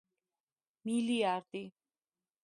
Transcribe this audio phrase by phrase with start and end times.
[0.89, 1.61] მილიარდი